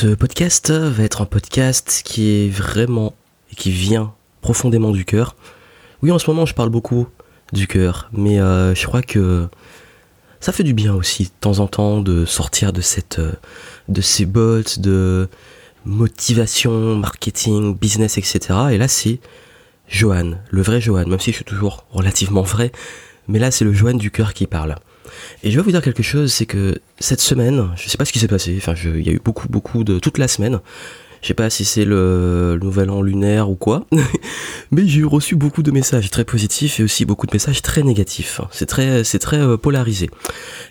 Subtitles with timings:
[0.00, 3.16] Ce podcast va être un podcast qui est vraiment
[3.50, 5.34] et qui vient profondément du cœur.
[6.02, 7.08] Oui, en ce moment, je parle beaucoup
[7.52, 9.48] du cœur, mais euh, je crois que
[10.38, 12.80] ça fait du bien aussi de temps en temps de sortir de
[13.18, 13.32] euh,
[13.88, 15.28] de ces bots de
[15.84, 18.38] motivation, marketing, business, etc.
[18.70, 19.18] Et là, c'est
[19.88, 22.70] Johan, le vrai Johan, même si je suis toujours relativement vrai,
[23.26, 24.76] mais là, c'est le Johan du cœur qui parle.
[25.42, 28.12] Et je vais vous dire quelque chose, c'est que cette semaine, je sais pas ce
[28.12, 29.98] qui s'est passé, enfin, il y a eu beaucoup, beaucoup de.
[29.98, 30.60] toute la semaine.
[31.20, 33.86] Je sais pas si c'est le, nouvel an lunaire ou quoi,
[34.70, 38.40] mais j'ai reçu beaucoup de messages très positifs et aussi beaucoup de messages très négatifs.
[38.52, 40.10] C'est très, c'est très euh, polarisé.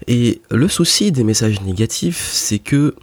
[0.08, 2.96] Et le souci des messages négatifs, c'est que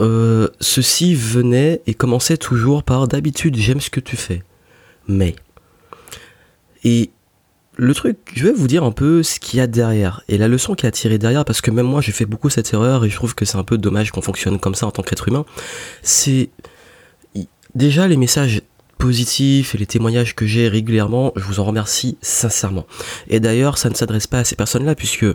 [0.00, 4.42] euh, ceci venait et commençait toujours par d'habitude j'aime ce que tu fais,
[5.08, 5.34] mais.
[6.84, 7.10] Et
[7.76, 10.48] le truc, je vais vous dire un peu ce qu'il y a derrière et la
[10.48, 13.10] leçon qui a tiré derrière parce que même moi j'ai fait beaucoup cette erreur et
[13.10, 15.44] je trouve que c'est un peu dommage qu'on fonctionne comme ça en tant qu'être humain.
[16.02, 16.50] C'est
[17.74, 18.62] déjà les messages
[18.98, 22.86] positifs et les témoignages que j'ai régulièrement, je vous en remercie sincèrement.
[23.28, 25.26] Et d'ailleurs, ça ne s'adresse pas à ces personnes-là puisque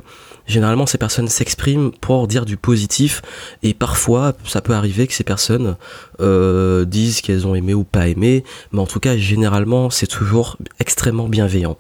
[0.52, 3.22] généralement ces personnes s'expriment pour dire du positif
[3.64, 5.76] et parfois ça peut arriver que ces personnes
[6.20, 10.58] euh, disent qu'elles ont aimé ou pas aimé, mais en tout cas généralement c'est toujours
[10.80, 11.78] extrêmement bienveillant.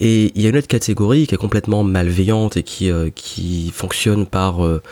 [0.00, 3.70] Et il y a une autre catégorie qui est complètement malveillante et qui, euh, qui
[3.72, 4.82] fonctionne par euh,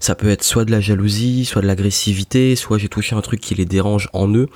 [0.00, 3.40] ça peut être soit de la jalousie, soit de l'agressivité, soit j'ai touché un truc
[3.40, 4.48] qui les dérange en eux.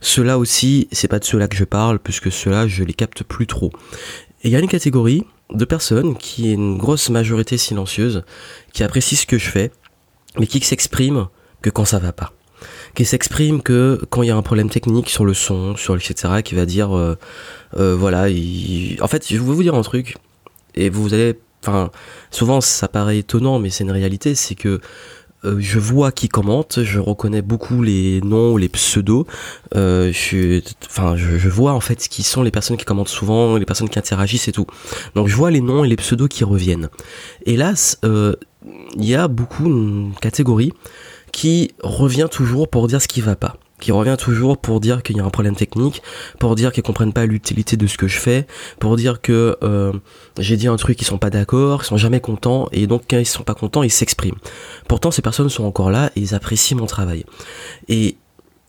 [0.00, 3.46] Cela aussi, c'est pas de cela que je parle puisque cela je les capte plus
[3.46, 3.72] trop.
[4.44, 8.24] Et il y a une catégorie de personnes qui est une grosse majorité silencieuse,
[8.72, 9.70] qui apprécie ce que je fais,
[10.38, 11.28] mais qui s'exprime
[11.60, 12.32] que quand ça va pas.
[12.94, 16.42] Qui s'exprime que quand il y a un problème technique sur le son, sur etc.,
[16.44, 17.18] qui va dire, euh,
[17.76, 18.26] euh, voilà,
[19.00, 20.16] en fait, je vais vous dire un truc,
[20.74, 21.90] et vous allez, enfin,
[22.30, 24.80] souvent ça paraît étonnant, mais c'est une réalité, c'est que
[25.44, 29.26] euh, je vois qui commente, je reconnais beaucoup les noms ou les pseudos.
[29.74, 33.66] Euh, je, enfin, je, vois en fait qui sont les personnes qui commentent souvent, les
[33.66, 34.66] personnes qui interagissent et tout.
[35.14, 36.88] Donc je vois les noms et les pseudos qui reviennent.
[37.44, 38.34] Hélas, euh,
[38.96, 40.72] il y a beaucoup une catégorie
[41.32, 45.16] qui revient toujours pour dire ce qui va pas qui revient toujours pour dire qu'il
[45.16, 46.02] y a un problème technique,
[46.38, 48.46] pour dire qu'ils comprennent pas l'utilité de ce que je fais,
[48.78, 49.92] pour dire que euh,
[50.38, 53.18] j'ai dit un truc qu'ils sont pas d'accord, ils sont jamais contents et donc quand
[53.18, 54.38] ils sont pas contents, ils s'expriment.
[54.86, 57.26] Pourtant ces personnes sont encore là et ils apprécient mon travail.
[57.88, 58.16] Et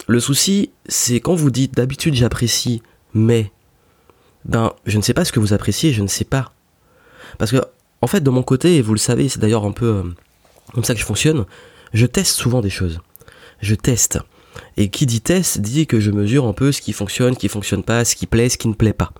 [0.07, 2.81] le souci, c'est quand vous dites d'habitude j'apprécie,
[3.13, 3.51] mais
[4.45, 6.53] ben je ne sais pas ce que vous appréciez, je ne sais pas.
[7.38, 7.62] Parce que
[8.01, 10.03] en fait de mon côté, et vous le savez, c'est d'ailleurs un peu euh,
[10.74, 11.45] comme ça que je fonctionne,
[11.94, 13.00] je teste souvent des choses.
[13.62, 14.19] Je teste.
[14.77, 17.49] Et qui dit test dit que je mesure un peu ce qui fonctionne, ce qui
[17.49, 19.11] fonctionne pas, ce qui plaît, ce qui ne plaît pas.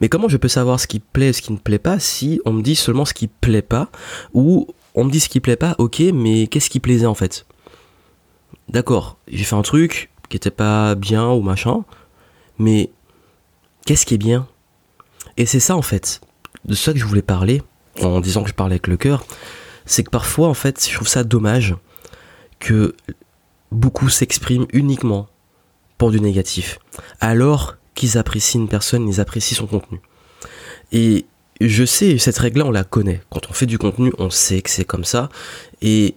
[0.00, 2.52] Mais comment je peux savoir ce qui plaît, ce qui ne plaît pas si on
[2.52, 3.90] me dit seulement ce qui plaît pas
[4.32, 7.46] ou on me dit ce qui plaît pas, ok, mais qu'est-ce qui plaisait en fait?
[8.68, 11.84] D'accord, j'ai fait un truc qui était pas bien ou machin,
[12.58, 12.90] mais
[13.86, 14.46] qu'est-ce qui est bien?
[15.36, 16.20] Et c'est ça en fait,
[16.64, 17.62] de ça que je voulais parler,
[18.00, 19.24] en disant que je parlais avec le cœur,
[19.84, 21.74] c'est que parfois en fait, je trouve ça dommage
[22.60, 22.94] que
[23.72, 25.28] beaucoup s'expriment uniquement
[25.98, 26.78] pour du négatif,
[27.20, 30.00] alors qu'ils apprécient une personne, ils apprécient son contenu.
[30.92, 31.26] Et
[31.60, 33.22] je sais, cette règle-là, on la connaît.
[33.30, 35.28] Quand on fait du contenu, on sait que c'est comme ça.
[35.80, 36.16] Et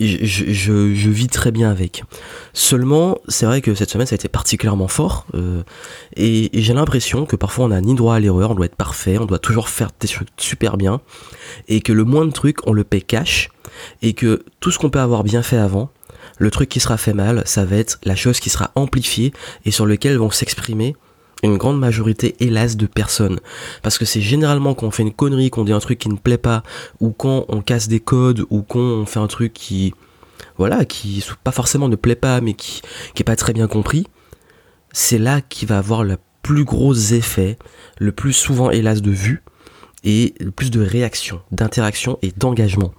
[0.00, 2.04] je, vis très bien avec.
[2.52, 5.26] Seulement, c'est vrai que cette semaine, ça a été particulièrement fort.
[5.34, 5.62] Euh,
[6.16, 9.18] et, j'ai l'impression que parfois, on n'a ni droit à l'erreur, on doit être parfait,
[9.18, 11.00] on doit toujours faire des choses super bien.
[11.68, 13.50] Et que le moins de trucs, on le paie cash.
[14.02, 15.90] Et que tout ce qu'on peut avoir bien fait avant,
[16.40, 19.32] le truc qui sera fait mal, ça va être la chose qui sera amplifiée
[19.66, 20.96] et sur lequel vont s'exprimer
[21.42, 23.40] une grande majorité, hélas, de personnes.
[23.82, 26.16] Parce que c'est généralement quand on fait une connerie, qu'on dit un truc qui ne
[26.16, 26.62] plaît pas,
[26.98, 29.94] ou quand on casse des codes, ou quand on fait un truc qui,
[30.56, 32.80] voilà, qui pas forcément ne plaît pas, mais qui,
[33.14, 34.06] qui est pas très bien compris,
[34.92, 37.58] c'est là qu'il va avoir le plus gros effet,
[37.98, 39.42] le plus souvent, hélas, de vues,
[40.04, 42.92] et le plus de réactions, d'interactions et d'engagement.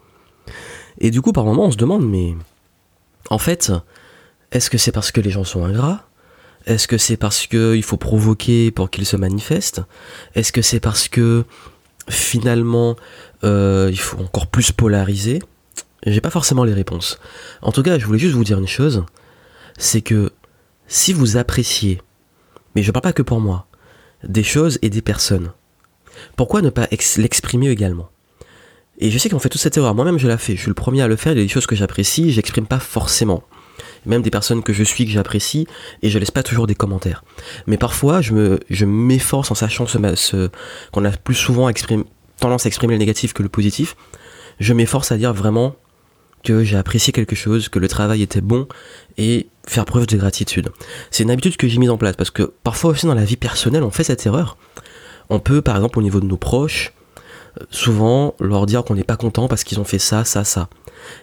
[0.99, 2.35] Et du coup, par moment, on se demande, mais
[3.29, 3.71] en fait,
[4.51, 6.07] est-ce que c'est parce que les gens sont ingrats?
[6.65, 9.81] Est-ce que c'est parce qu'il faut provoquer pour qu'ils se manifestent?
[10.35, 11.43] Est-ce que c'est parce que
[12.09, 12.95] finalement
[13.43, 15.41] euh, il faut encore plus polariser?
[16.05, 17.19] J'ai pas forcément les réponses.
[17.61, 19.03] En tout cas, je voulais juste vous dire une chose,
[19.77, 20.31] c'est que
[20.87, 22.01] si vous appréciez,
[22.75, 23.67] mais je parle pas que pour moi,
[24.23, 25.51] des choses et des personnes,
[26.35, 28.10] pourquoi ne pas l'exprimer également?
[28.99, 29.95] Et je sais qu'on fait toute cette erreur.
[29.95, 30.55] Moi-même, je la fais.
[30.55, 31.33] Je suis le premier à le faire.
[31.33, 33.43] Il y a des choses que j'apprécie, j'exprime pas forcément.
[34.05, 35.67] Même des personnes que je suis, que j'apprécie,
[36.01, 37.23] et je laisse pas toujours des commentaires.
[37.67, 40.49] Mais parfois, je me, je m'efforce en sachant ce,
[40.91, 41.69] qu'on a plus souvent
[42.39, 43.95] tendance à exprimer le négatif que le positif.
[44.59, 45.75] Je m'efforce à dire vraiment
[46.43, 48.67] que j'ai apprécié quelque chose, que le travail était bon
[49.17, 50.69] et faire preuve de gratitude.
[51.11, 53.37] C'est une habitude que j'ai mise en place parce que parfois aussi dans la vie
[53.37, 54.57] personnelle on fait cette erreur.
[55.29, 56.93] On peut par exemple au niveau de nos proches,
[57.69, 60.69] souvent leur dire qu'on n'est pas content parce qu'ils ont fait ça, ça, ça.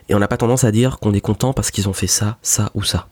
[0.09, 2.39] Et on n'a pas tendance à dire qu'on est content parce qu'ils ont fait ça,
[2.43, 3.09] ça ou ça.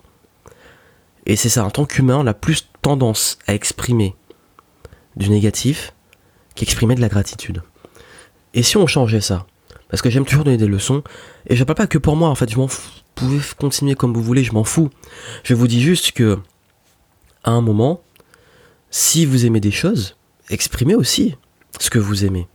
[1.26, 4.14] Et c'est ça, en tant qu'humain, on a plus tendance à exprimer
[5.16, 5.92] du négatif
[6.54, 7.62] qu'exprimer de la gratitude.
[8.54, 9.46] Et si on changeait ça?
[9.88, 11.02] Parce que j'aime toujours donner des leçons,
[11.46, 12.90] et je parle pas que pour moi, en fait, m'en fous.
[12.90, 14.90] Vous pouvez continuer comme vous voulez, je m'en fous.
[15.42, 16.38] Je vous dis juste que,
[17.44, 18.02] à un moment,
[18.90, 20.16] si vous aimez des choses,
[20.50, 21.36] exprimez aussi
[21.78, 22.46] ce que vous aimez.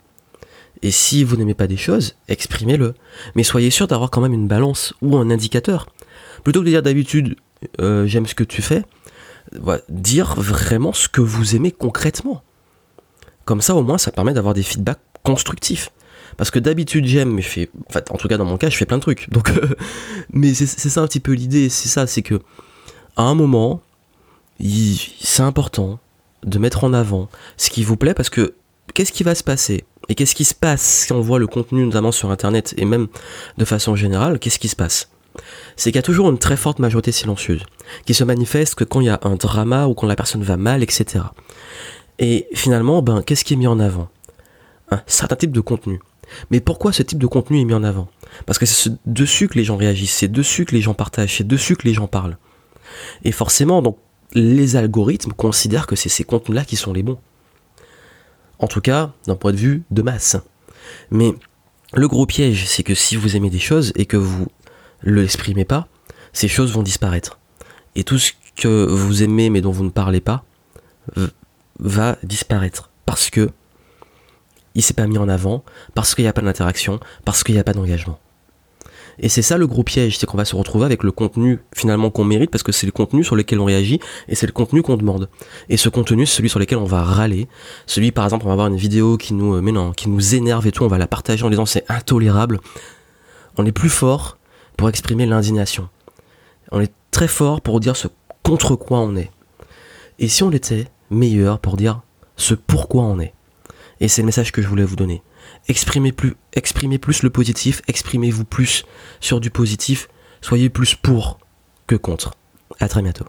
[0.84, 2.96] Et si vous n'aimez pas des choses, exprimez-le.
[3.36, 5.88] Mais soyez sûr d'avoir quand même une balance ou un indicateur.
[6.44, 7.36] Plutôt que de dire d'habitude
[7.80, 8.84] euh, j'aime ce que tu fais,
[9.90, 12.44] dire vraiment ce que vous aimez concrètement.
[13.46, 15.90] Comme ça, au moins, ça permet d'avoir des feedbacks constructifs.
[16.38, 17.70] Parce que d'habitude, j'aime, mais fais.
[18.10, 19.30] En, tout cas, dans mon cas, je fais plein de trucs.
[19.30, 19.76] Donc, euh,
[20.34, 21.70] mais c'est ça un petit peu l'idée.
[21.70, 22.42] C'est ça, c'est que,
[23.18, 23.82] à un moment,
[24.60, 26.00] c'est important
[26.44, 28.56] de mettre en avant ce qui vous plaît parce que
[28.94, 29.86] qu'est-ce qui va se passer?
[30.10, 33.08] Et qu'est-ce qui se passe si on voit le contenu, notamment sur Internet et même
[33.58, 35.10] de façon générale Qu'est-ce qui se passe?
[35.78, 37.64] C'est qu'il y a toujours une très forte majorité silencieuse,
[38.06, 40.58] qui se manifeste que quand il y a un drama ou quand la personne va
[40.58, 41.26] mal, etc.
[42.20, 44.10] Et finalement, ben, qu'est-ce qui est mis en avant?
[44.90, 46.00] Un certain type de contenu.
[46.50, 48.10] Mais pourquoi ce type de contenu est mis en avant?
[48.46, 51.48] Parce que c'est dessus que les gens réagissent, c'est dessus que les gens partagent, c'est
[51.48, 52.38] dessus que les gens parlent.
[53.24, 53.98] Et forcément, donc,
[54.34, 57.20] les algorithmes considèrent que c'est ces contenus-là qui sont les bons.
[58.62, 60.38] En tout cas, d'un point de vue de masse.
[61.10, 61.34] Mais
[61.94, 64.48] le gros piège, c'est que si vous aimez des choses et que vous
[65.02, 65.88] le exprimez pas,
[66.32, 67.40] ces choses vont disparaître.
[67.96, 70.46] Et tout ce que vous aimez mais dont vous ne parlez pas
[71.80, 73.50] va disparaître parce que
[74.76, 75.66] il s'est pas mis en avant,
[75.96, 78.20] parce qu'il n'y a pas d'interaction, parce qu'il n'y a pas d'engagement.
[79.20, 82.10] Et c'est ça le gros piège, c'est qu'on va se retrouver avec le contenu finalement
[82.10, 84.82] qu'on mérite parce que c'est le contenu sur lequel on réagit et c'est le contenu
[84.82, 85.30] qu'on demande.
[85.70, 87.48] Et ce contenu, c'est celui sur lequel on va râler.
[87.86, 90.68] Celui par exemple, on va avoir une vidéo qui nous, euh, non, qui nous énerve
[90.68, 92.60] et tout, on va la partager en disant c'est intolérable.
[93.58, 94.38] On est plus fort
[94.78, 95.90] pour exprimer l'indignation.
[96.72, 98.08] On est très fort pour dire ce
[98.44, 99.32] contre quoi on est.
[100.20, 102.02] Et si on était meilleur pour dire
[102.38, 103.34] ce pourquoi on est.
[104.00, 105.22] Et c'est le message que je voulais vous donner.
[105.68, 108.86] Exprimez plus, exprimez plus le positif, exprimez-vous plus
[109.20, 110.08] sur du positif,
[110.42, 111.40] soyez plus pour
[111.88, 112.34] que contre.
[112.80, 113.26] À très bientôt.